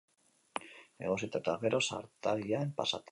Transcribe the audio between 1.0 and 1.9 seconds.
Egosita eta gero